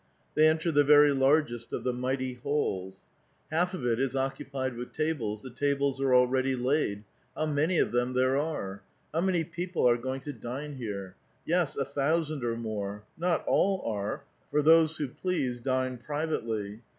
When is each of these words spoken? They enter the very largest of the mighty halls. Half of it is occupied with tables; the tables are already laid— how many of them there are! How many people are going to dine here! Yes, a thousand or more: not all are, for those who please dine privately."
They 0.33 0.47
enter 0.47 0.71
the 0.71 0.83
very 0.83 1.13
largest 1.13 1.71
of 1.71 1.83
the 1.83 1.93
mighty 1.93 2.33
halls. 2.33 3.05
Half 3.51 3.75
of 3.75 3.85
it 3.85 3.99
is 3.99 4.15
occupied 4.15 4.75
with 4.75 4.93
tables; 4.93 5.43
the 5.43 5.51
tables 5.51 6.01
are 6.01 6.15
already 6.15 6.55
laid— 6.55 7.03
how 7.37 7.45
many 7.45 7.77
of 7.77 7.91
them 7.91 8.13
there 8.13 8.35
are! 8.35 8.81
How 9.13 9.21
many 9.21 9.43
people 9.43 9.87
are 9.87 9.97
going 9.97 10.21
to 10.21 10.33
dine 10.33 10.73
here! 10.77 11.15
Yes, 11.45 11.77
a 11.77 11.85
thousand 11.85 12.43
or 12.43 12.55
more: 12.57 13.03
not 13.15 13.45
all 13.45 13.83
are, 13.93 14.23
for 14.49 14.63
those 14.63 14.97
who 14.97 15.07
please 15.07 15.59
dine 15.59 15.99
privately." 15.99 16.81